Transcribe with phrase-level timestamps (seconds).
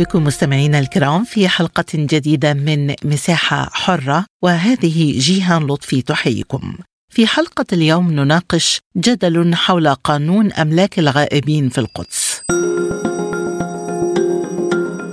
[0.00, 6.74] بكم مستمعينا الكرام في حلقة جديدة من مساحة حرة وهذه جيهان لطفي تحييكم.
[7.08, 12.40] في حلقة اليوم نناقش جدل حول قانون أملاك الغائبين في القدس.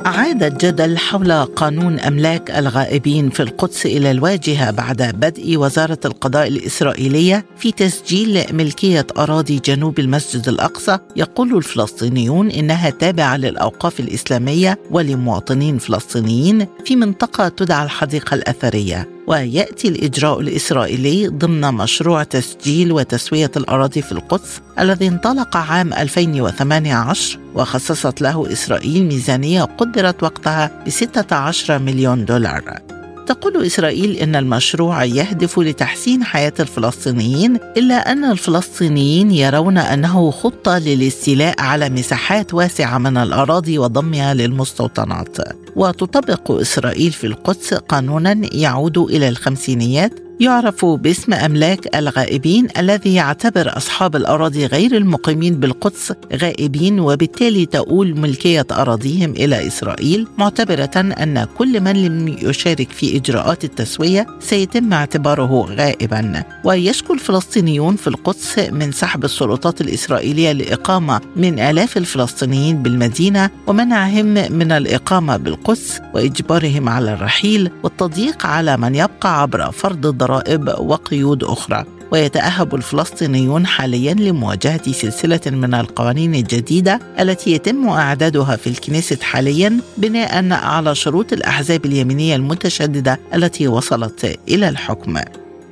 [0.07, 7.45] عاد الجدل حول قانون أملاك الغائبين في القدس إلى الواجهة بعد بدء وزارة القضاء الإسرائيلية
[7.57, 10.97] في تسجيل ملكية أراضي جنوب المسجد الأقصى.
[11.15, 19.16] يقول الفلسطينيون إنها تابعة للأوقاف الإسلامية ولمواطنين فلسطينيين في منطقة تدعى الحديقة الأثرية.
[19.27, 28.21] ويأتي الإجراء الإسرائيلي ضمن مشروع تسجيل وتسوية الأراضي في القدس الذي انطلق عام 2018 وخصصت
[28.21, 32.96] له إسرائيل ميزانية قدرت وقتها ب 16 مليون دولار.
[33.27, 41.61] تقول إسرائيل إن المشروع يهدف لتحسين حياة الفلسطينيين إلا أن الفلسطينيين يرون أنه خطة للاستيلاء
[41.61, 45.37] على مساحات واسعة من الأراضي وضمها للمستوطنات.
[45.75, 54.15] وتطبق إسرائيل في القدس قانونا يعود إلى الخمسينيات يعرف باسم أملاك الغائبين الذي يعتبر أصحاب
[54.15, 62.05] الأراضي غير المقيمين بالقدس غائبين وبالتالي تؤول ملكية أراضيهم إلى إسرائيل معتبرة أن كل من
[62.05, 66.43] لم يشارك في إجراءات التسوية سيتم اعتباره غائبا.
[66.63, 74.71] ويشكو الفلسطينيون في القدس من سحب السلطات الإسرائيلية لإقامة من آلاف الفلسطينيين بالمدينة ومنعهم من
[74.71, 82.75] الإقامة بالقدس وإجبارهم على الرحيل والتضييق على من يبقى عبر فرض ضرائب وقيود أخرى ويتأهب
[82.75, 90.95] الفلسطينيون حاليا لمواجهة سلسلة من القوانين الجديدة التي يتم أعدادها في الكنيسة حاليا بناء على
[90.95, 95.19] شروط الأحزاب اليمينية المتشددة التي وصلت إلى الحكم.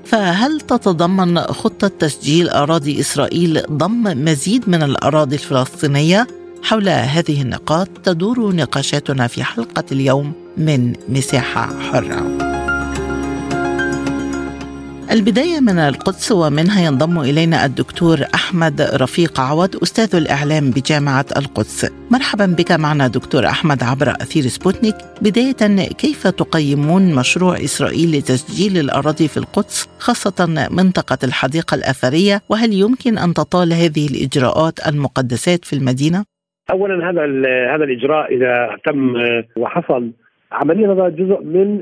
[0.05, 6.27] فهل تتضمن خطة تسجيل أراضي إسرائيل ضم مزيد من الأراضي الفلسطينية؟
[6.63, 12.54] حول هذه النقاط تدور نقاشاتنا في حلقة اليوم من مساحة حرة.
[15.11, 21.91] البداية من القدس ومنها ينضم إلينا الدكتور أحمد رفيق عوض أستاذ الإعلام بجامعة القدس.
[22.11, 24.95] مرحبا بك معنا دكتور أحمد عبر أثير سبوتنيك.
[25.21, 33.17] بداية كيف تقيمون مشروع إسرائيل لتسجيل الأراضي في القدس خاصة منطقة الحديقة الأثرية؟ وهل يمكن
[33.17, 36.23] أن تطال هذه الإجراءات المقدسات في المدينة؟
[36.71, 37.21] اولا هذا
[37.75, 39.13] هذا الإجراء إذا تم
[39.57, 40.11] وحصل
[40.51, 41.81] عمليا هذا جزء من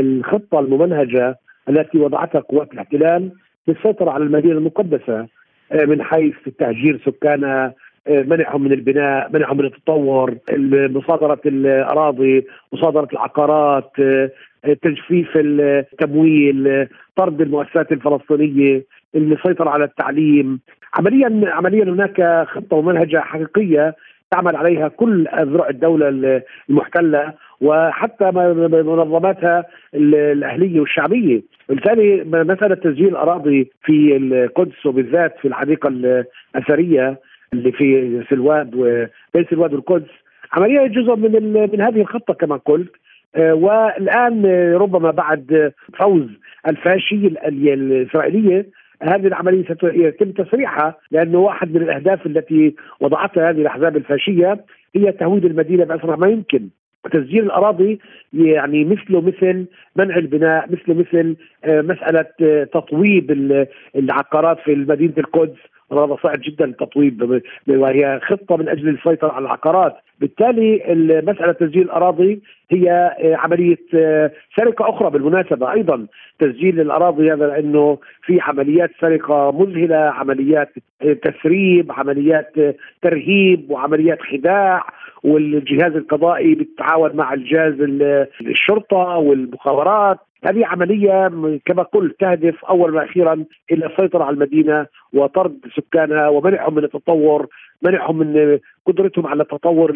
[0.00, 1.38] الخطة الممنهجة
[1.70, 3.32] التي وضعتها قوات الاحتلال
[3.68, 5.26] للسيطره على المدينة المقدسة
[5.86, 7.74] من حيث تهجير سكانها
[8.08, 10.36] منعهم من البناء منعهم من التطور
[10.70, 13.90] مصادرة الأراضي مصادرة العقارات
[14.82, 20.60] تجفيف التمويل طرد المؤسسات الفلسطينية السيطرة على التعليم.
[20.98, 23.96] عمليا عمليا هناك خطة ومنهجة حقيقية
[24.30, 27.32] تعمل عليها كل أذرع الدولة المحتلة.
[27.60, 28.30] وحتى
[28.70, 37.18] منظماتها الأهلية والشعبية، وبالتالي مساله تسجيل الاراضي في القدس وبالذات في الحديقة الأثرية
[37.52, 40.10] اللي في سلواد وبين سلواد والقدس.
[40.52, 42.92] عملية جزء من من هذه الخطة كما قلت.
[43.38, 46.26] والآن ربما بعد فوز
[46.68, 48.66] الفاشي الإسرائيلية
[49.02, 54.64] هذه العملية سيتم تسريعها لأنه واحد من الأهداف التي وضعتها هذه الأحزاب الفاشية
[54.96, 56.68] هي تهويد المدينة بأسرع ما يمكن.
[57.12, 58.00] تسجيل الأراضي
[58.32, 59.66] يعني مثله مثل
[59.96, 62.26] منع البناء مثله مثل مسألة
[62.64, 63.30] تطويب
[63.96, 65.58] العقارات في مدينة القدس.
[65.92, 70.82] هذا صعب جدا التطويب وهي خطة من أجل السيطرة على العقارات، بالتالي
[71.26, 73.78] مسألة تسجيل الأراضي هي عملية
[74.56, 75.72] سرقة أخرى بالمناسبة.
[75.72, 76.06] أيضا
[76.38, 80.72] تسجيل الأراضي هذا لأنه في عمليات سرقة مذهلة، عمليات
[81.22, 82.52] تسريب، عمليات
[83.02, 84.86] ترهيب وعمليات خداع
[85.22, 87.74] والجهاز القضائي بالتعاون مع الجهاز
[88.40, 90.18] الشرطة والمخابرات.
[90.44, 91.28] هذه عملية
[91.66, 97.46] كما قلت تهدف أولا وأخيرا إلى السيطرة على المدينة وطرد سكانها ومنعهم من التطور
[97.82, 99.90] منعهم من قدرتهم على التطور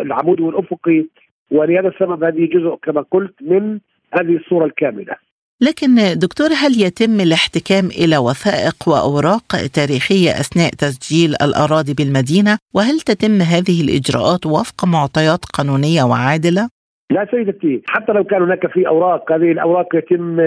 [0.00, 1.04] العمودي والأفقي
[1.50, 3.78] ولهذا السبب هذه جزء كما قلت من
[4.12, 5.16] هذه الصورة الكاملة.
[5.60, 13.40] لكن دكتور هل يتم الاحتكام إلى وثائق وأوراق تاريخية أثناء تسجيل الأراضي بالمدينة؟ وهل تتم
[13.40, 16.68] هذه الإجراءات وفق معطيات قانونية وعادلة؟
[17.10, 20.40] لا سيدتي حتى لو كان هناك في أوراق هذه الأوراق يتم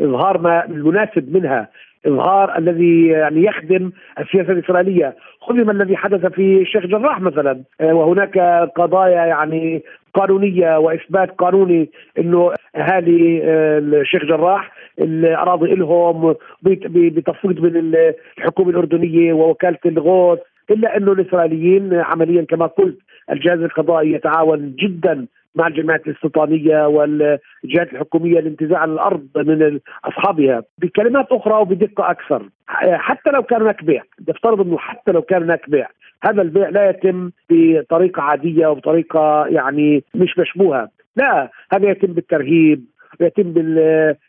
[0.00, 1.68] إظهار ما المناسب منها.
[2.06, 7.62] إظهار الذي يعني يخدم السياسة الإسرائيلية، خذ ما الذي حدث في الشيخ جراح مثلا.
[7.80, 8.38] آه، وهناك
[8.76, 9.82] قضايا يعني
[10.14, 16.34] قانونية وإثبات قانوني إنه أهالي آه، الشيخ جراح الاراضي لهم
[16.92, 17.94] بتفويض من
[18.38, 20.38] الحكومة الأردنية ووكالة الغوث.
[20.70, 22.98] إلا إنه الإسرائيليين عمليا كما قلت
[23.32, 31.54] الجهاز القضائي يتعاون جدا مع الجمعيات الاستيطانيه والجهات الحكومية لانتزاع الأرض من أصحابها بكلمات أخرى
[31.54, 32.48] وبدقة أكثر.
[32.82, 35.88] حتى لو كان هناك بيع نفترض إنه حتى لو كان هناك بيع
[36.24, 40.88] هذا البيع لا يتم بطريقة عادية وبطريقة يعني مش مشبوهة.
[41.16, 42.84] لا هذا يتم بالترهيب
[43.20, 43.52] يتم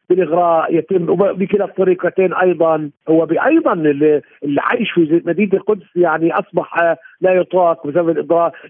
[0.10, 2.90] بالإغراء يتم بكلا الطريقتين أيضا.
[3.10, 4.22] هو أيضا اللي
[4.58, 8.18] عايش في مدينة القدس يعني أصبح لا يطاق بسبب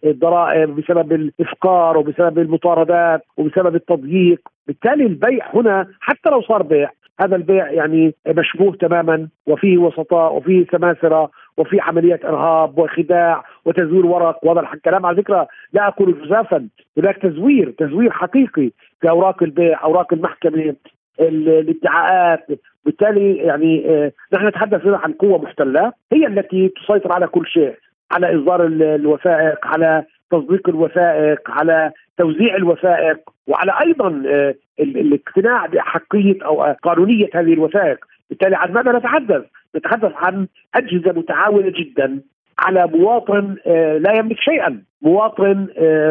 [0.05, 4.39] الضرائب بسبب الإفقار وبسبب المطاردات وبسبب التضييق.
[4.67, 6.89] بالتالي البيع هنا حتى لو صار بيع
[7.19, 14.39] هذا البيع يعني مشبوه تماما وفيه وسطاء وفيه سماسرة وفي عمليات إرهاب وخداع وتزوير ورق
[14.45, 16.67] وهذا الكلام على فكرة لا أقول جزافا
[16.97, 18.71] هناك تزوير تزوير حقيقي.
[19.01, 20.75] في اوراق البيع أوراق المحكمة
[21.19, 22.47] الادعاءات
[22.85, 27.75] بالتالي يعني آه، نحن نتحدث هنا عن قوة محتلة هي التي تسيطر على كل شيء
[28.11, 36.61] على إصدار الوثائق على تصديق الوثائق على توزيع الوثائق وعلى أيضا آه، الاقتناع باحقيه أو
[36.63, 39.43] قانونية هذه الوثائق بالتالي عن ماذا نتحدث؟
[39.75, 42.21] نتحدث عن أجهزة متعاونة جدا
[42.59, 45.67] على مواطن آه، لا يملك شيئا، مواطن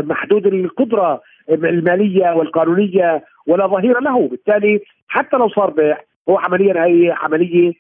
[0.06, 5.98] محدود القدره المالية والقانونية ولا ظهير له، بالتالي حتى لو صار بيع
[6.28, 7.72] هو عمليا هي عملية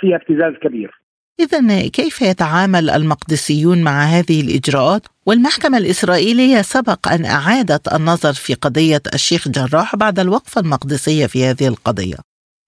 [0.00, 1.02] فيها ابتزاز كبير.
[1.40, 9.02] إذا كيف يتعامل المقدسيون مع هذه الإجراءات؟ والمحكمة الإسرائيلية سبق أن أعادت النظر في قضية
[9.14, 12.16] الشيخ جراح بعد الوقفة المقدسية في هذه القضية.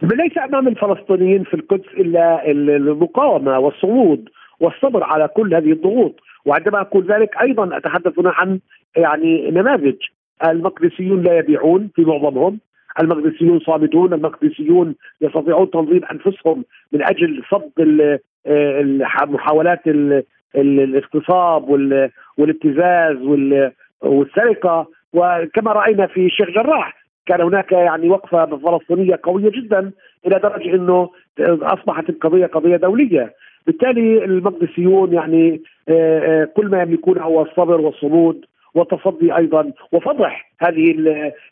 [0.03, 4.29] ليس أمام الفلسطينيين في القدس إلا المقاومة والصمود
[4.61, 6.15] والصبر على كل هذه الضغوط
[6.45, 8.61] وعندما أقول ذلك أيضا أتحدث هنا عن
[8.97, 9.97] يعني نماذج
[10.47, 12.59] المقدسيون لا يبيعون في معظمهم.
[13.01, 18.19] المقدسيون صامتون المقدسيون يستطيعون تنظيم أنفسهم من أجل صد
[19.29, 19.83] محاولات
[20.57, 21.69] الاغتصاب
[22.39, 23.17] والابتزاز
[24.03, 24.87] والسرقة.
[25.13, 29.91] وكما رأينا في الشيخ جراح كان هناك يعني وقفة فلسطينية قوية جدا
[30.27, 31.11] إلى درجة إنه
[31.41, 33.35] أصبحت القضية قضية دولية.
[33.67, 40.95] بالتالي المقدسيون يعني آه، آه، كل ما يملكونه هو الصبر والصمود والتصدي أيضا وفضح هذه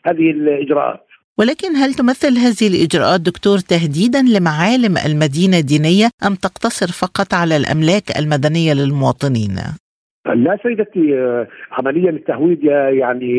[0.05, 1.05] هذه الإجراءات.
[1.37, 8.03] ولكن هل تمثل هذه الإجراءات دكتور تهديدا لمعالم المدينة الدينية أم تقتصر فقط على الأملاك
[8.19, 9.55] المدنية للمواطنين؟
[10.25, 11.05] لا سيدتي
[11.71, 12.63] عمليا التهويد
[13.03, 13.31] يعني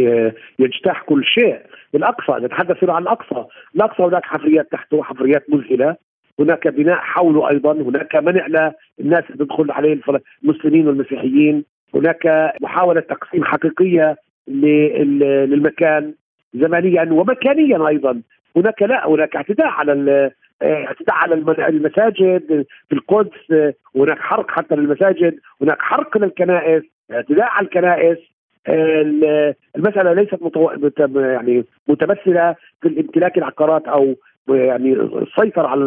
[0.58, 1.58] يجتاح كل شيء
[1.94, 3.44] الأقصى نتحدث عن الأقصى.
[3.76, 5.96] الأقصى هناك حفريات تحته حفريات مذهلة
[6.40, 10.00] هناك بناء حوله أيضا هناك منع للناس تدخل عليه
[10.44, 11.64] المسلمين والمسيحيين.
[11.94, 14.16] هناك محاولة تقسيم حقيقية
[14.48, 16.14] للمكان
[16.54, 18.22] زمنيا ومكانيا أيضا.
[18.56, 20.30] هناك لا هناك اعتداء على
[20.62, 21.34] اعتداء على
[21.68, 23.72] المساجد في القدس.
[23.96, 25.38] هناك حرق حتى للمساجد.
[25.62, 26.82] هناك حرق للكنائس
[27.12, 28.18] اعتداء على الكنائس.
[29.76, 30.70] المسألة ليست متو...
[31.16, 34.14] يعني متمثلة في الامتلاك العقارات أو
[34.48, 35.84] يعني السيطرة على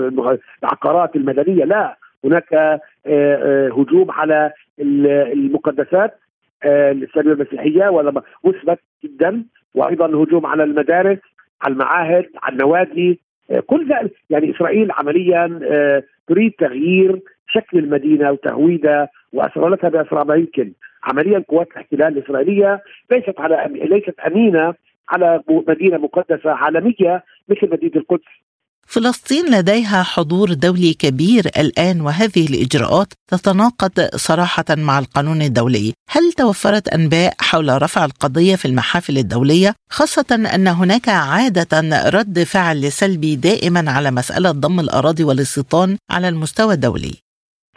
[0.63, 1.65] العقارات المدنية.
[1.65, 6.19] لا هناك آه، آه، هجوم على المقدسات
[6.63, 9.45] آه، الاسلاميه المسيحية ولا مثبت جدا.
[9.75, 11.19] وأيضا الهجوم على المدارس
[11.61, 13.19] على المعاهد على النوادي
[13.51, 20.35] آه، كل ذلك يعني إسرائيل عمليا آه، تريد تغيير شكل المدينة وتهويدها وأسرارتها بأسرع ما
[20.35, 20.71] يمكن.
[21.03, 22.81] عمليا قوات الاحتلال الإسرائيلية
[23.11, 24.73] ليست على ليست أمينة
[25.09, 28.46] على مدينة مقدسة عالمية مثل مدينة القدس.
[28.93, 33.95] فلسطين لديها حضور دولي كبير الآن وهذه الإجراءات تتناقض
[34.27, 40.67] صراحة مع القانون الدولي، هل توفرت أنباء حول رفع القضية في المحافل الدولية؟ خاصة أن
[40.67, 41.73] هناك عادة
[42.17, 47.13] رد فعل سلبي دائما على مسألة ضم الأراضي والاستيطان على المستوى الدولي؟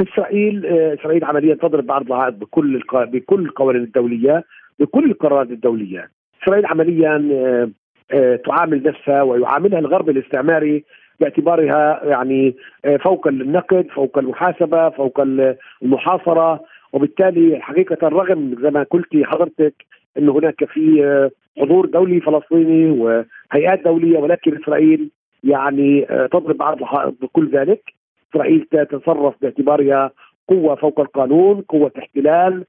[0.00, 4.44] إسرائيل إسرائيل عمليا تضرب بعرضها بكل بكل القوانين الدولية
[4.80, 6.10] بكل القرارات الدولية،
[6.42, 7.14] إسرائيل عمليا
[8.12, 10.84] آه، تعامل نفسها ويعاملها الغرب الاستعماري
[11.20, 15.20] باعتبارها يعني آه، فوق النقد فوق المحاسبة فوق
[15.82, 16.60] المحاصرة.
[16.92, 19.74] وبالتالي حقيقة رغم زي ما قلت حضرتك
[20.18, 25.10] إن هناك في آه، حضور دولي فلسطيني وهيئات دولية ولكن إسرائيل
[25.44, 27.82] يعني تضرب بعرض بكل ذلك.
[28.30, 30.10] إسرائيل تتصرف باعتبارها
[30.48, 32.64] قوة فوق القانون قوة احتلال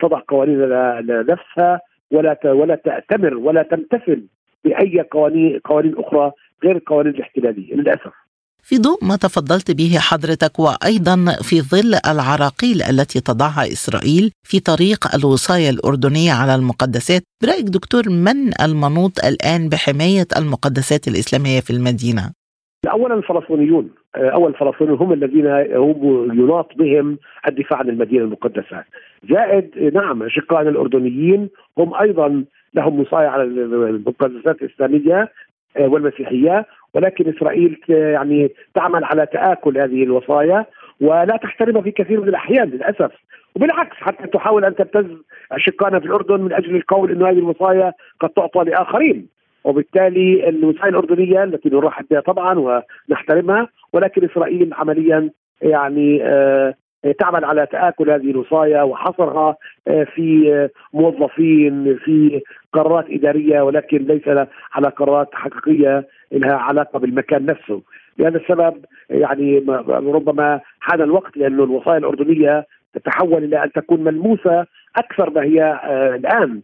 [0.00, 0.58] تضع قوانين
[1.00, 4.22] لنفسها ولا ولا تأتمر ولا تمتثل
[4.64, 6.32] بأي قوانين قوانين أخرى
[6.64, 8.12] غير القوانين الاحتلالية للأسف.
[8.62, 11.16] في ضوء ما تفضلت به حضرتك وأيضا
[11.48, 18.38] في ظل العراقيل التي تضعها إسرائيل في طريق الوصاية الأردنية على المقدسات، برأيك دكتور من
[18.64, 22.32] المنوط الآن بحماية المقدسات الإسلامية في المدينة؟
[22.92, 25.46] اولا الفلسطينيون أول الفلسطينيون هم الذين
[25.76, 28.84] هم يناط بهم الدفاع عن المدينة المقدسة
[29.30, 31.48] زائد نعم اشقائنا الأردنيين
[31.78, 32.44] هم أيضا
[32.74, 35.28] لهم وصاية على المقدسات الإسلامية آه،
[35.78, 40.66] والمسيحية ولكن إسرائيل يعني تعمل على تآكل هذه الوصايا
[41.00, 43.12] ولا تحترمها في كثير من الأحيان للأسف.
[43.56, 45.06] وبالعكس حتى تحاول أن تبتز
[45.52, 49.28] اشقائنا في الأردن من أجل القول إنه هذه الوصايا قد تعطى لآخرين.
[49.64, 55.30] وبالتالي الوصايا الأردنية التي نرحب بها طبعا ونحترمها ولكن إسرائيل عمليا
[55.62, 56.74] يعني آه
[57.12, 59.56] تعمل على تآكل هذه الوصايا وحصرها
[59.88, 64.28] آه، في آه، موظفين في قرارات إدارية ولكن ليس
[64.72, 67.82] على قرارات حقيقية لها علاقة بالمكان نفسه.
[68.18, 75.30] لهذا السبب يعني ربما حان الوقت لأنه الوصايا الأردنية تتحول إلى أن تكون ملموسة أكثر
[75.30, 76.60] ما هي آه، الآن.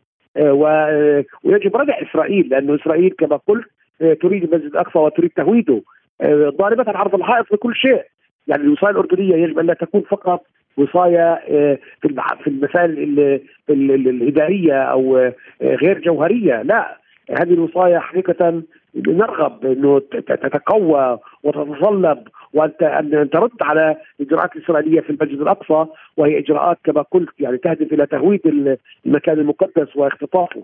[1.45, 3.67] ويجب ردع إسرائيل لأنه إسرائيل كما قلت
[4.01, 5.83] تريد المسجد الأقصى وتريد تهويده.
[6.59, 8.03] ضاربة عرض الحائط بكل شيء.
[8.47, 10.43] يعني الوصاية الأردنية يجب أن لا تكون فقط
[10.77, 11.79] وصاية آه،
[12.43, 16.99] في المسائل الإدارية أو آه، غير جوهرية لا
[17.31, 18.63] هذه الوصاية حقيقة
[18.95, 27.03] نرغب إنه تتقوى وتتصلب وأن ترد على الاجراءات الاسرائيليه في المسجد الأقصى وهي إجراءات كما
[27.03, 28.41] قلت يعني تهدف إلى تهويد
[29.07, 30.63] المكان المقدس واختطافه.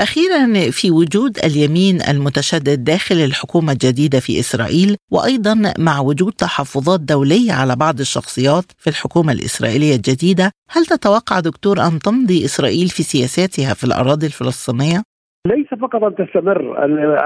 [0.00, 5.54] أخيرا في وجود اليمين المتشدد داخل الحكومة الجديدة في إسرائيل وأيضا
[5.86, 11.94] مع وجود تحفظات دولية على بعض الشخصيات في الحكومة الإسرائيلية الجديدة هل تتوقع دكتور أن
[12.06, 14.98] تمضي إسرائيل في سياساتها في الأراضي الفلسطينية؟
[15.52, 16.60] ليس فقط أن تستمر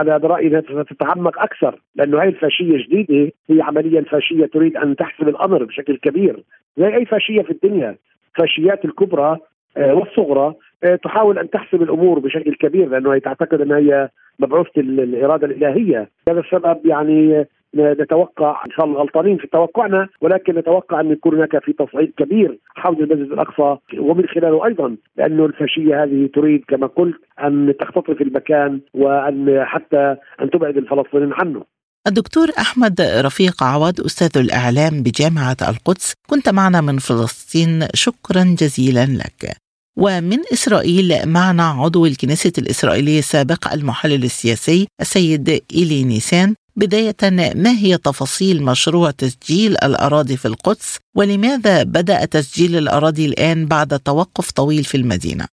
[0.01, 5.29] أنا برأيي أنها تتعمق أكثر لأنه هذه الفاشية جديدة هي عمليا فاشية تريد أن تحسم
[5.29, 6.45] الأمر بشكل كبير
[6.79, 7.97] زي أي فاشية في الدنيا
[8.31, 9.39] الفاشيات الكبرى
[9.77, 15.47] والصغرى آه، تحاول أن تحسم الأمور بشكل كبير لأنه هي تعتقد ان هي مبعوثة الاراده
[15.47, 21.35] الإلهية، هذا السبب يعني نتوقع إن شاء الله غلطانين في توقعنا ولكن نتوقع أن يكون
[21.35, 26.87] هناك في تصعيد كبير حول المسجد الأقصى ومن خلاله أيضا لأنه الفاشية هذه تريد كما
[26.87, 31.63] قلت أن تختطف المكان وأن حتى أن تبعد الفلسطينيين عنه.
[32.07, 39.57] الدكتور أحمد رفيق عوض أستاذ الإعلام بجامعة القدس كنت معنا من فلسطين شكرا جزيلا لك.
[39.99, 47.99] ومن إسرائيل معنا عضو الكنيسة الإسرائيلية السابق المحلل السياسي السيد إيلي نيسان بداية ما هي
[47.99, 54.97] تفاصيل مشروع تسجيل الأراضي في القدس ولماذا بدأ تسجيل الأراضي الآن بعد توقف طويل في
[54.97, 55.47] المدينة؟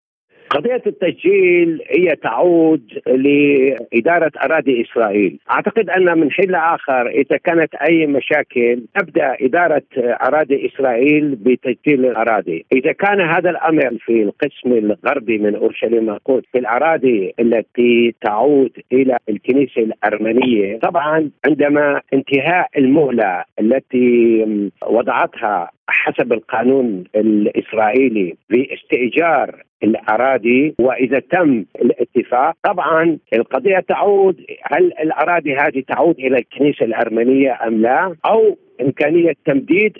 [0.50, 5.40] قضية التسجيل هي تعود لإدارة أراضي إسرائيل.
[5.52, 12.66] أعتقد أن من حين لآخر إذا كانت أي مشاكل تبدأ إدارة أراضي إسرائيل بتسجيل الأراضي.
[12.74, 19.18] إذا كان هذا الأمر في القسم الغربي من أورشليم القدس في الأراضي التي تعود إلى
[19.30, 24.46] الكنيسة الأرمنية طبعا عندما انتهاء المهلة التي
[24.88, 32.56] وضعتها حسب القانون الإسرائيلي باستئجار الأراضي وإذا تم الاتفاق.
[32.64, 39.98] طبعا القضية تعود هل الأراضي هذه تعود إلى الكنيسة الأرمنية أم لا؟ أو إمكانية تمديد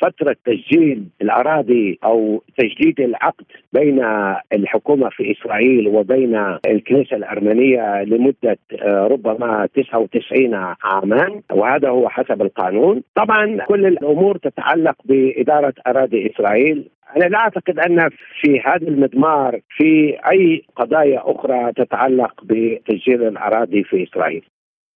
[0.00, 4.04] فترة تسجيل الأراضي أو تجديد العقد بين
[4.52, 13.02] الحكومة في إسرائيل وبين الكنيسة الأرمنية لمدة آه، ربما 99 عاما وهذا هو حسب القانون.
[13.14, 16.88] طبعا كل الأمور تتعلق بإدارة أراضي إسرائيل.
[17.16, 18.08] أنا لا أعتقد أن
[18.40, 24.42] في هذا المضمار في أي قضايا أخرى تتعلق بتسجيل الأراضي في إسرائيل.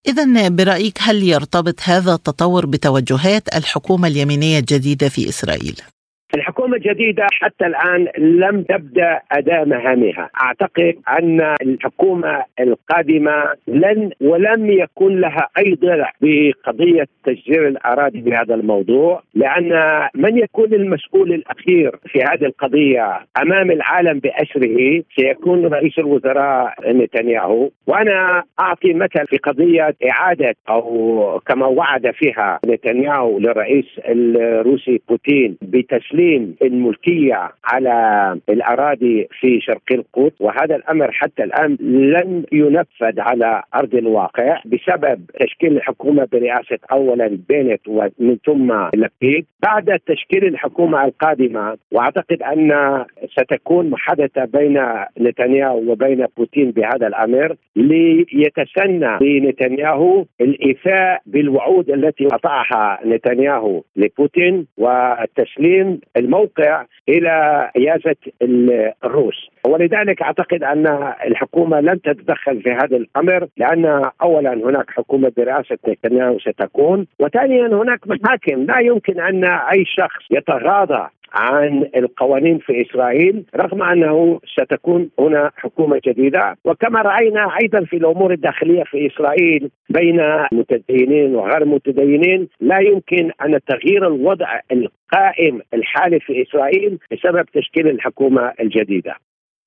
[0.07, 5.80] إذا برأيك هل يرتبط هذا التطور بتوجهات الحكومة اليمينية الجديدة في إسرائيل؟
[6.66, 10.30] الجديدة حتى الآن لم تبدأ أداء مهامها.
[10.42, 19.22] أعتقد أن الحكومة القادمة لن ولم يكن لها أي ضلع بقضية تسجيل الأراضي بهذا الموضوع
[19.34, 19.72] لأن
[20.14, 27.70] من يكون المسؤول الأخير في هذه القضية أمام العالم بأسره سيكون رئيس الوزراء نتنياهو.
[27.86, 36.00] وأنا أعطي مثل في قضية إعادة أو كما وعد فيها نتنياهو للرئيس الروسي بوتين بتسليم
[36.00, 43.62] تسليم تسليم الملكية على الأراضي في شرق القدس وهذا الأمر حتى الآن لن ينفذ على
[43.75, 51.76] أرض الواقع بسبب تشكيل الحكومة برئاسة اولا بينت ومن ثم لبيد بعد تشكيل الحكومة القادمة
[51.92, 54.83] وأعتقد أن ستكون محادثة بين
[55.21, 66.39] نتنياهو وبين بوتين بهذا الأمر ليتسنى لنتنياهو الإيفاء بالوعود التي قطعها نتنياهو لبوتين وتسليم الموقع
[67.09, 68.16] إلى رئاسه
[69.04, 69.50] الروس.
[69.66, 76.38] ولذلك أعتقد أن الحكومة لن تتدخل في هذا الأمر لأن اولا هناك حكومة برئاسة نتنياهو
[76.38, 78.62] ستكون وثانيا هناك محاكم.
[78.62, 86.00] لا يمكن أن أي شخص يتغاضى عن القوانين في إسرائيل رغم أنه ستكون هنا حكومة
[86.06, 90.20] جديدة وكما رأينا أيضا في الأمور الداخلية في إسرائيل بين
[90.52, 98.52] متدينين وغير متدينين لا يمكن أن تغيير الوضع القائم الحالي في إسرائيل بسبب تشكيل الحكومة
[98.60, 99.14] الجديدة.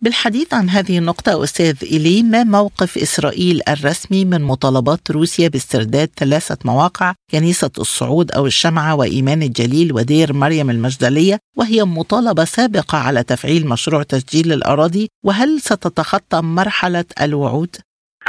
[0.03, 6.57] بالحديث عن هذه النقطة أستاذ إلي ما موقف إسرائيل الرسمي من مطالبات روسيا باسترداد ثلاثة
[6.65, 13.67] مواقع كنيسة الصعود أو الشمعة وإيمان الجليل ودير مريم المجدلية وهي مطالبة سابقة على تفعيل
[13.67, 17.75] مشروع تسجيل الأراضي وهل ستتخطى مرحلة الوعود؟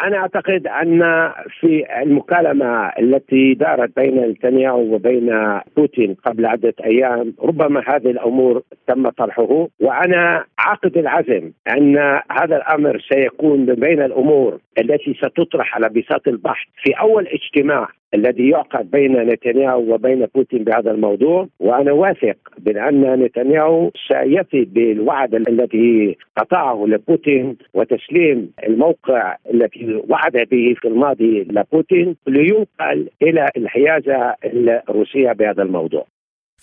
[0.03, 7.81] أنا أعتقد أن في المكالمة التي دارت بين نتنياهو وبين بوتين قبل عدة أيام ربما
[7.87, 11.97] هذه الأمور تم طرحه وأنا عاقد العزم أن
[12.31, 18.49] هذا الأمر سيكون من بين الأمور التي ستطرح على بساط البحث في أول اجتماع الذي
[18.49, 26.87] يعقد بين نتنياهو وبين بوتين بهذا الموضوع وأنا واثق بأن نتنياهو سيفي بالوعد الذي قطعه
[26.87, 36.07] لبوتين وتسليم الموقع الذي وعد به في الماضي لبوتين لينقل إلى الحيازة الروسية بهذا الموضوع.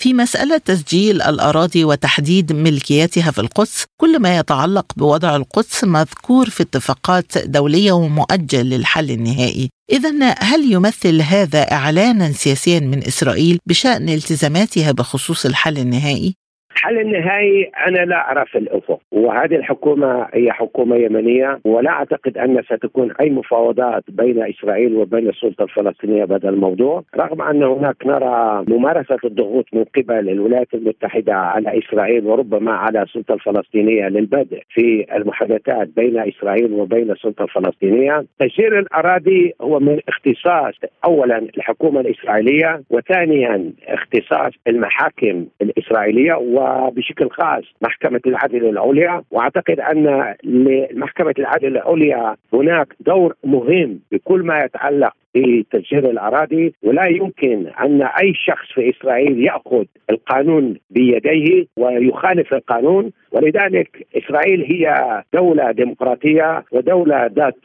[0.02, 6.64] في مسألة تسجيل الأراضي وتحديد ملكيتها في القدس كل ما يتعلق بوضع القدس مذكور في
[6.64, 14.92] اتفاقات دولية ومؤجل للحل النهائي إذا هل يمثل هذا إعلانا سياسيا من إسرائيل بشأن التزاماتها
[14.92, 16.36] بخصوص الحل النهائي؟
[16.82, 19.00] الحل النهائي أنا لا أعرف الأفق.
[19.12, 25.64] وهذه الحكومة هي حكومة يمنية ولا أعتقد أن ستكون أي مفاوضات بين إسرائيل وبين السلطة
[25.64, 27.04] الفلسطينية بهذا الموضوع.
[27.16, 33.34] رغم أن هناك نرى ممارسة الضغوط من قبل الولايات المتحدة على إسرائيل وربما على السلطة
[33.34, 38.26] الفلسطينية للبدء في المحادثات بين إسرائيل وبين السلطة الفلسطينية.
[38.40, 40.74] تسجيل الأراضي هو من اختصاص
[41.06, 50.36] اولا الحكومة الإسرائيلية وثانيا اختصاص المحاكم الإسرائيلية و وبشكل خاص محكمة العدل العليا وأعتقد أن
[50.44, 58.34] لمحكمة العدل العليا هناك دور مهم بكل ما يتعلق بتسجيل الأراضي ولا يمكن أن أي
[58.34, 63.12] شخص في إسرائيل يأخذ القانون بيديه ويخالف القانون.
[63.32, 64.96] ولذلك إسرائيل هي
[65.34, 67.56] دولة ديمقراطية ودولة ذات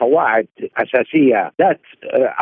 [0.00, 1.80] قواعد أساسية ذات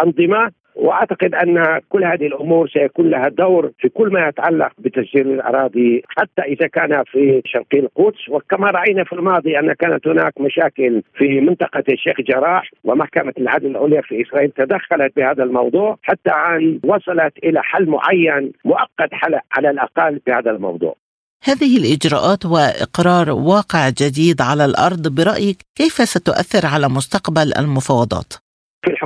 [0.05, 6.03] أنظمة وأعتقد أن كل هذه الأمور سيكون لها دور في كل ما يتعلق بتسجيل الأراضي
[6.09, 11.41] حتى إذا كان في شرقي القدس وكما رأينا في الماضي أن كانت هناك مشاكل في
[11.41, 17.63] منطقة الشيخ جراح ومحكمة العدل العليا في إسرائيل تدخلت بهذا الموضوع حتى ان وصلت إلى
[17.63, 19.11] حل معين مؤقت
[19.53, 20.97] على الأقل بهذا الموضوع.
[21.45, 28.44] هذه الإجراءات وإقرار واقع جديد على الأرض برأيك كيف ستؤثر على مستقبل المفاوضات؟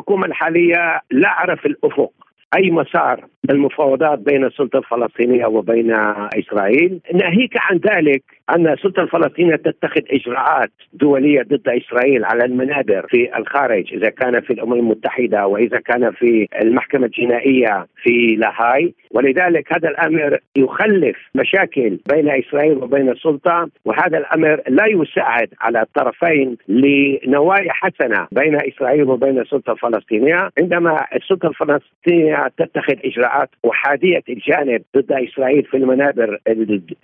[0.09, 2.13] الحكومة الحالية لا أعرف الأفق.
[2.57, 5.95] أي مسار المفاوضات بين السلطة الفلسطينية وبين
[6.39, 8.23] إسرائيل، ناهيك عن ذلك.
[8.51, 14.53] أن السلطه الفلسطينية تتخذ إجراءات دولية ضد إسرائيل على المنابر في الخارج إذا كان في
[14.53, 18.95] الأمم المتحدة وإذا كان في المحكمة الجنائية في لاهاي.
[19.11, 26.57] ولذلك هذا الأمر يخلف مشاكل بين إسرائيل وبين السلطة وهذا الأمر لا يساعد على الطرفين
[26.69, 30.51] لنوايا حسنة بين إسرائيل وبين السلطة الفلسطينية.
[30.59, 36.39] عندما السلطة الفلسطينية تتخذ إجراءات احاديه الجانب ضد إسرائيل في المنابر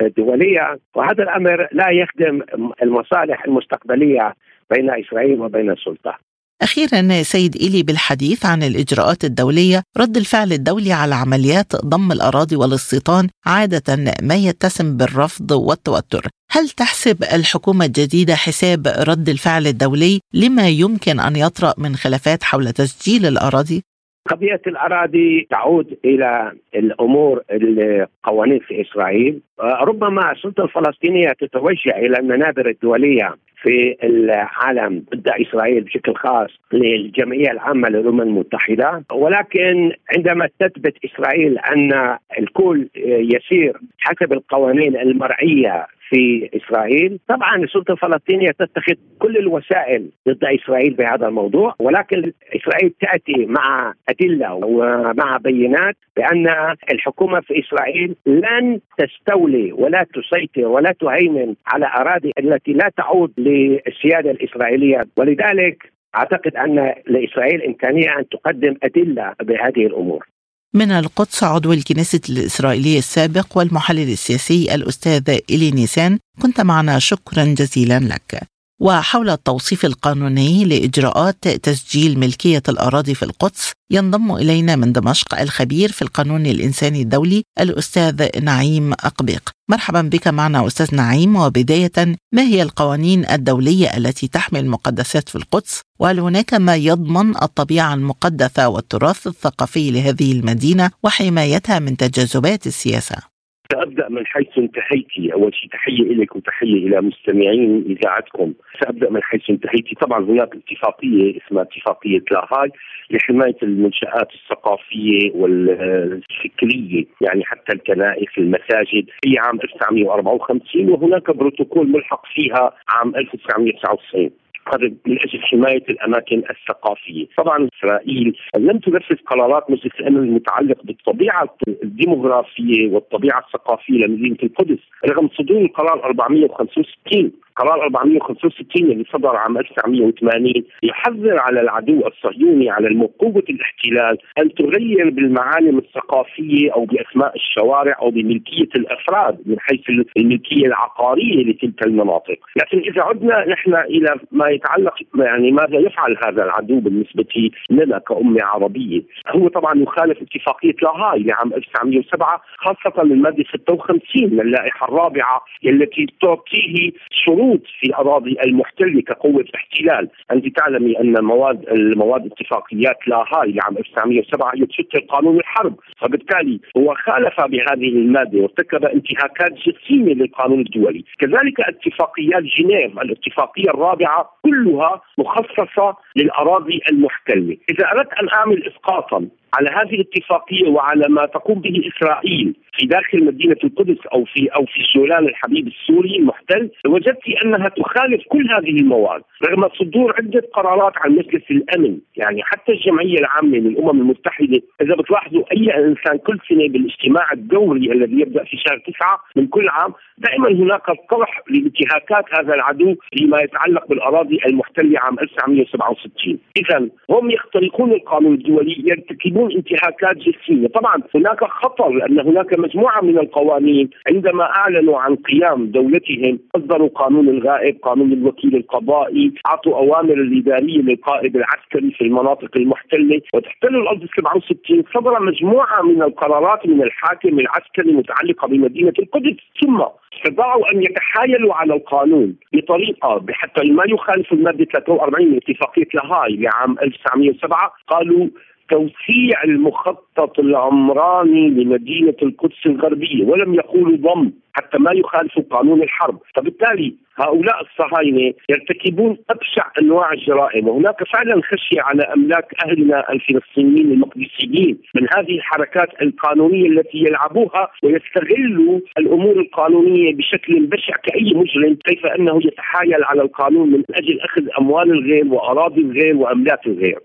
[0.01, 2.43] الدولية وهذا الأمر لا يخدم
[2.83, 4.35] المصالح المستقبلية
[4.71, 6.19] بين إسرائيل وبين السلطة.
[6.63, 13.29] أخيرا سيد إلي بالحديث عن الإجراءات الدولية رد الفعل الدولي على عمليات ضم الأراضي والاستيطان
[13.47, 21.21] عادة ما يتسم بالرفض والتوتر هل تحسب الحكومة الجديدة حساب رد الفعل الدولي لما يمكن
[21.21, 23.83] أن يطرأ من خلافات حول تسجيل الأراضي؟
[24.29, 29.41] قضية الأراضي تعود إلى الأمور القوانين في إسرائيل.
[29.61, 37.89] ربما السلطة الفلسطينية تتوجه إلى المنابر الدولية في العالم ضد إسرائيل بشكل خاص للجمعية العامة
[37.89, 39.05] للأمم المتحدة.
[39.13, 48.51] ولكن عندما تثبت إسرائيل أن الكل يسير حسب القوانين المرعيه في إسرائيل، طبعا السلطه الفلسطينيه
[48.51, 56.75] تتخذ كل الوسائل ضد إسرائيل بهذا الموضوع، ولكن إسرائيل تأتي مع أدلة ومع بينات بأن
[56.93, 64.31] الحكومة في إسرائيل لن تستولي ولا تسيطر ولا تهيمن على أراضي التي لا تعود للسيادة
[64.31, 70.27] الإسرائيلية، ولذلك أعتقد أن لإسرائيل إمكانية أن تقدم أدلة بهذه الأمور.
[70.75, 78.01] من القدس عضو الكنيسة الإسرائيلية السابق والمحلل السياسي الأستاذ إلي نيسان كنت معنا شكرا جزيلا
[78.01, 78.54] لك.
[78.81, 86.03] وحول التوصيف القانوني لإجراءات تسجيل ملكية الأراضي في القدس ينضم إلينا من دمشق الخبير في
[86.03, 89.51] القانون الإنساني الدولي الأستاذ نعيم أقبيق.
[89.71, 95.81] مرحبا بك معنا أستاذ نعيم وبداية ما هي القوانين الدولية التي تحمي المقدسات في القدس؟
[96.01, 103.34] وهل هناك ما يضمن الطبيعة المقدسة والتراث الثقافي لهذه المدينة وحمايتها من تجاذبات السياسة؟
[103.73, 108.53] سأبدأ من حيث انتهيتي أول شيء تحية لك وتحية إلى مستمعين إذاعتكم.
[108.81, 112.71] سأبدأ من حيث انتهيتي طبعا هناك اتفاقية اسمها اتفاقية لاهاي
[113.11, 119.07] لحماية المنشآت الثقافية والفكرية يعني حتى الكنائس المساجد.
[119.23, 124.31] في عام 1954 وهناك بروتوكول ملحق فيها عام 1999
[124.69, 131.57] هذا من أجل حماية الأماكن الثقافية، طبعا إسرائيل لم تنفذ قرارات مجلس الأمن المتعلق بالطبيعة
[131.83, 140.53] الديموغرافية والطبيعة الثقافية لمدينة القدس، رغم صدور القرار 465 قرار 465 اللي صدر عام 1980
[140.83, 148.11] يحذر على العدو الصهيوني على المقومة الاحتلال أن تغير بالمعالم الثقافية أو بأسماء الشوارع أو
[148.11, 149.81] بملكية الأفراد من حيث
[150.17, 156.45] الملكية العقارية لتلك المناطق، لكن إذا عدنا نحن إلى ما يتعلق يعني ماذا يفعل هذا
[156.45, 164.31] العدو بالنسبة لنا كأمة عربية، هو طبعا يخالف اتفاقية لاهاي لعام 1907 خاصة الماده 56
[164.31, 171.25] من اللائحة الرابعة التي تعطيه شروط شروط في أراضي المحتلة كقوة احتلال، أنت تعلمي أن
[171.25, 178.39] مواد المواد اتفاقيات لاهاي لعام 1907 هي تشكل قانون الحرب، فبالتالي هو خالف بهذه المادة
[178.39, 187.91] وارتكب انتهاكات جسيمة للقانون الدولي، كذلك اتفاقيات جنيف الاتفاقية الرابعة كلها مخصصة للأراضي المحتلة، إذا
[187.93, 189.27] أردت أن أعمل اسقاطا
[189.59, 194.65] على هذه الاتفاقية وعلى ما تقوم به إسرائيل في داخل مدينة القدس أو في أو
[194.67, 200.93] في سولان الحبيب السوري المحتل وجدت أنها تخالف كل هذه المواد رغم صدور عدة قرارات
[200.97, 206.69] عن مجلس الامن يعني حتى الجمعية العامة للأمم المتحدة إذا بتلاحظوا أي إنسان كل سنة
[206.69, 212.55] بالاجتماع الدوري الذي يبدأ في شهر تسعة من كل عام دائما هناك طرح لانتهاكات هذا
[212.55, 220.69] العدو فيما يتعلق بالأراضي المحتلة عام 1967 اذا هم يخترقون القانون الدولي يرتكبون انتهاكات جسيمه
[220.69, 227.29] طبعا هناك خطر لأن هناك مجموعة من القوانين عندما أعلنوا عن قيام دولتهم أصدروا قانون
[227.29, 234.85] الغائب، قانون الوكيل القضائي، أعطوا أوامر الاداريه للقائد العسكري في المناطق المحتلة، وتحتل الأرض 67
[234.95, 239.83] صدر مجموعة من القرارات من الحاكم العسكري المتعلقة بمدينة القدس، ثم
[240.17, 246.77] استطاعوا أن يتحايلوا على القانون بطريقة بحتى ما يخالف المادة 43 من اتفاقية لاهاي لعام
[246.83, 248.29] 1907 قالوا
[248.71, 256.19] توسيع المخطط العمراني لمدينة القدس الغربية ولم يقولوا ضم حتى ما يخالفوا قانون الحرب.
[256.37, 264.79] فبالتالي هؤلاء الصهاينة يرتكبون أبشع أنواع الجرائم وهناك فعلا خشية على أملاك أهلنا الفلسطينيين المقدسيين
[264.95, 272.41] من هذه الحركات القانونية التي يلعبوها ويستغلوا الأمور القانونية بشكل بشع كأي مجرم كيف أنه
[272.45, 276.99] يتحايل على القانون من أجل أخذ أموال الغير وأراضي الغير وأملاك الغير.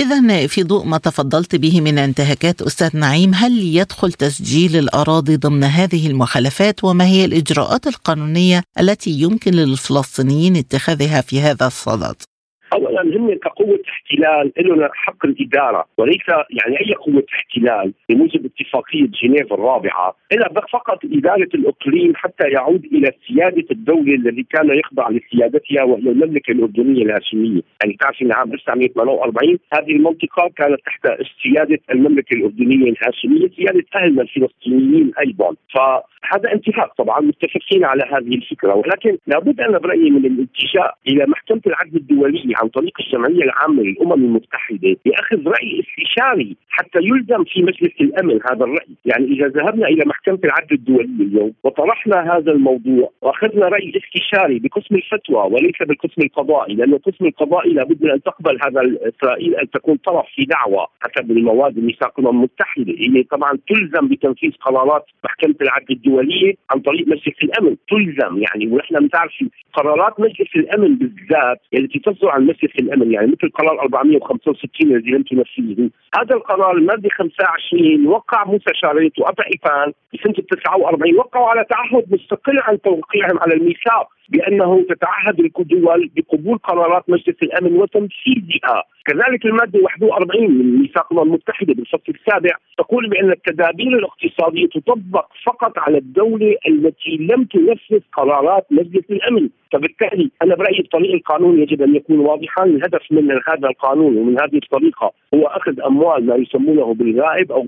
[0.00, 5.64] إذا في ضوء ما تفضلت به من انتهاكات أستاذ نعيم هل يدخل تسجيل الأراضي ضمن
[5.64, 12.16] هذه المخالفات وما هي الإجراءات القانونية التي يمكن للفلسطينيين اتخاذها في هذا الصدد؟
[12.86, 19.52] اولا هم كقوة احتلال لهم حق الإدارة وليس يعني أي قوة احتلال بموجب اتفاقية جنيف
[19.52, 20.16] الرابعة.
[20.32, 26.50] الا فقط إدارة الاقليم حتى يعود إلى سيادة الدولة الذي كان يخضع لسيادتها وهي المملكة
[26.50, 31.08] الأردنية الهاشمية، يعني تعرف عام 1948 هذه المنطقة كانت تحت
[31.42, 38.74] سياده المملكة الأردنية الهاشمية، سيادة اهلنا الفلسطينيين أيضا، فهذا انتهاك طبعا متفقين على هذه الفكرة.
[38.74, 43.82] ولكن لابد أن برايي من الاتجاه إلى محكمة العدل الدولية عام عن طريق الجمعيه العامة
[43.82, 49.88] للأمم المتحدة بأخذ رأي استشاري حتى يلزم في مجلس الأمن هذا الرأي، يعني إذا ذهبنا
[49.88, 56.22] إلى محكمة العدل الدولية اليوم وطرحنا هذا الموضوع وأخذنا رأي استشاري بقسم الفتوى وليس بالقسم
[56.22, 60.86] القضائي، لأن القسم القضائي لابد من أن تقبل هذا اسرائيل أن تكون طرف في دعوى
[61.00, 67.08] حسب المواد الميثاق الأمم المتحدة، هي طبعا تلزم بتنفيذ قرارات محكمة العدل الدولية عن طريق
[67.08, 69.32] مجلس الأمن، تلزم يعني ونحن بنعرف
[69.72, 75.22] قرارات مجلس الأمن بالذات التي تصدر عن مجلس الأمن يعني مثل قرار 465 الذي لم
[75.22, 82.04] تنفذه، هذا القرار الماده 25 وقع موسى شاريت وابا إيفان بسنة 49 وقعوا على تعهد
[82.10, 84.08] مستقل عن توقيعهم على الميثاق.
[84.28, 91.74] بأنه تتعهد الدول بقبول قرارات مجلس الأمن وتنفيذها، كذلك المادة 41 من ميثاق الأمم المتحدة
[91.74, 99.04] بالفصل السابع تقول بأن التدابير الاقتصادية تطبق فقط على الدولة التي لم تنفذ قرارات مجلس
[99.10, 104.40] الأمن، فبالتالي أنا برأيي الطريق القانوني يجب أن يكون واضحا، الهدف من هذا القانون ومن
[104.40, 107.66] هذه الطريقة هو أخذ أموال ما يسمونه بالغائب أو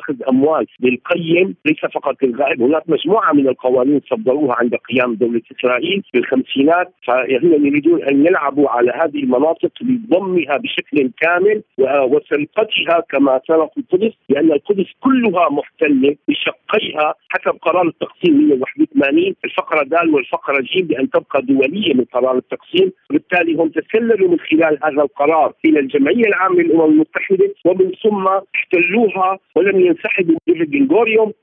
[0.00, 5.83] أخذ أموال للقيم ليس فقط للغائب، هناك مجموعة من القوانين صدروها عند قيام دولة إسرائيل.
[6.12, 13.82] في الخمسينات فهم يريدون أن يلعبوا على هذه المناطق لضمها بشكل كامل وسرقتها كما سرقوا
[13.82, 21.10] القدس لأن القدس كلها محتلة بشقيها حسب قرار التقسيم 181 الفقرة د والفقرة ج بأن
[21.10, 22.92] تبقى دولية من قرار التقسيم.
[23.10, 29.38] وبالتالي هم تسللوا من خلال هذا القرار إلى الجمعية العامة للأمم المتحدة ومن ثم احتلوها
[29.56, 30.88] ولم ينسحبوا ديفيد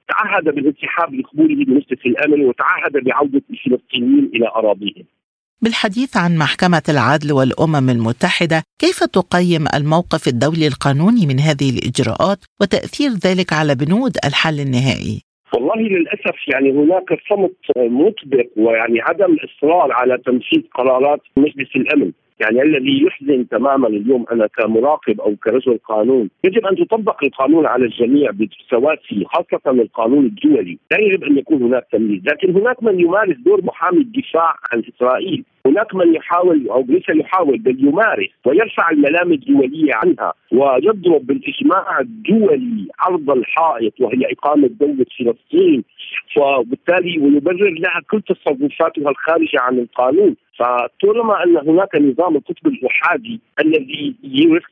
[0.10, 5.06] تعهد بالانسحاب لقبوله بمجلس الأمن وتعهد بعودة الفلسطينيين إلى أراضيهم
[5.64, 13.10] بالحديث عن محكمة العدل والأمم المتحدة كيف تقيم الموقف الدولي القانوني من هذه الإجراءات وتأثير
[13.26, 15.22] ذلك على بنود الحل النهائي؟
[15.54, 22.12] والله للأسف يعني هناك صمت مطبق ويعني عدم إصرار على تنفيذ قرارات مجلس الأمن
[22.42, 27.86] يعني الذي يحزن تماما اليوم أنا كمراقب أو كرجل قانون يجب أن تطبق القانون على
[27.86, 30.78] الجميع بتواسي خاصة القانون الدولي.
[30.92, 35.44] لا يجب أن يكون هناك تمييز لكن هناك من يمارس دور محامي الدفاع عن إسرائيل.
[35.66, 42.88] هناك من يحاول أو ليس يحاول بل يمارس ويرفع الملام الدولية عنها ويضرب بالإجماع الدولي
[43.00, 45.84] عرض الحائط وهي إقامة دولة فلسطين.
[46.38, 50.36] وبالتالي ويبرر لها كل تصرفاتها الخارجة عن القانون.
[50.62, 54.16] فطالما أن هناك نظام القطب الاحادي الذي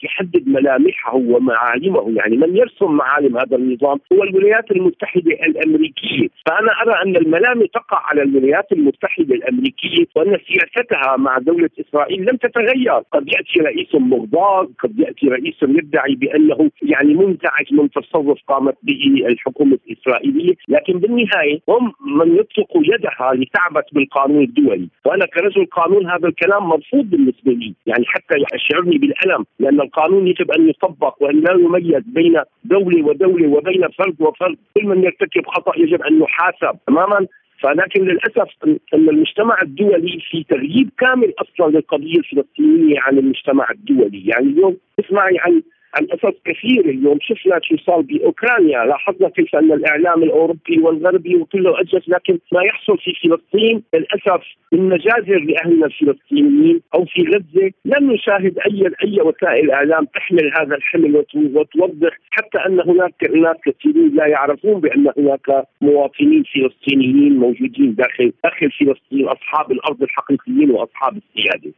[0.04, 7.04] يحدد ملامحه ومعالمه يعني من يرسم معالم هذا النظام هو الولايات المتحدة الأمريكية، فأنا أرى
[7.06, 13.28] أن الملامه تقع على الولايات المتحدة الأمريكية وأن سياستها مع دولة إسرائيل لم تتغير، قد
[13.28, 19.80] يأتي رئيس مغضاض، قد يأتي رئيس يدعي بأنه يعني منزعج من تصرف قامت به الحكومة
[19.88, 26.64] الإسرائيلية، لكن بالنهاية هم من يطلقوا يدها لتعبث بالقانون الدولي، وأنا كرجل قانون هذا الكلام
[26.64, 32.04] مرفوض بالنسبة لي، يعني حتى يشعرني بالألم لأن القانون يجب أن يطبق وأن لا يميز
[32.06, 37.28] بين دولة ودولة وبين فرد وفرد، كل من يرتكب خطأ يجب أن يحاسب تماما؟
[37.60, 38.50] فلكن للأسف
[38.94, 45.38] ان المجتمع الدولي في تغييب كامل أصلا للقضية الفلسطينية عن المجتمع الدولي، يعني اليوم اسمعي
[45.40, 45.62] عن
[45.96, 51.80] عن قصص كثير اليوم شفنا شو صار بأوكرانيا، لاحظنا كيف أن الإعلام الأوروبي والغربي وكله
[51.82, 58.12] اجس لكن ما يحصل في فلسطين للأسف من مجازر لأهلنا الفلسطينيين أو في غزة لم
[58.12, 64.28] نشاهد أي أي وسائل إعلام تحمل هذا الحمل وتوضح حتى أن هناك ناس كثيرين لا
[64.28, 71.72] يعرفون بأن هناك مواطنين فلسطينيين موجودين داخل داخل فلسطين أصحاب الأرض الحقيقيين وأصحاب السيادة.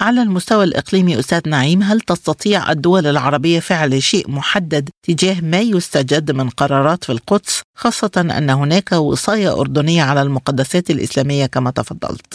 [0.00, 6.30] على المستوى الإقليمي أستاذ نعيم هل تستطيع الدول العربية فعل شيء محدد تجاه ما يستجد
[6.30, 12.34] من قرارات في القدس خاصة أن هناك وصاية أردنية على المقدسات الإسلامية كما تفضلت؟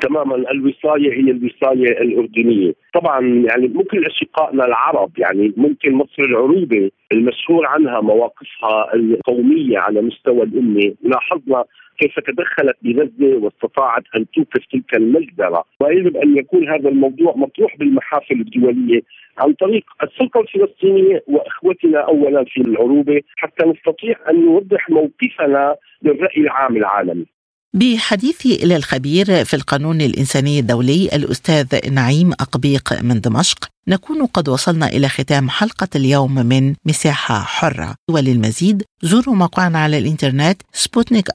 [0.00, 7.66] تماما الوصاية هي الوصاية الأردنية، طبعا يعني ممكن أشقائنا العرب يعني ممكن مصر العروبة المشهور
[7.66, 11.64] عنها مواقفها القومية على مستوى الأمة، لاحظنا
[11.98, 18.40] كيف تدخلت بغزة واستطاعت أن توقف تلك المجزرة، ويجب أن يكون هذا الموضوع مطروح بالمحافل
[18.40, 19.00] الدولية
[19.38, 26.76] عن طريق السلطة الفلسطينية وإخوتنا اولا في العروبة حتى نستطيع أن نوضح موقفنا للرأي العام
[26.76, 27.26] العالمي.
[27.74, 34.86] بحديثي إلى الخبير في القانون الإنساني الدولي الأستاذ نعيم أقبيق من دمشق نكون قد وصلنا
[34.86, 37.94] إلى ختام حلقة اليوم من مساحة حرة.
[38.10, 41.28] وللمزيد زوروا موقعنا على الإنترنت سبوتنيك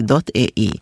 [0.00, 0.72] dot A, E.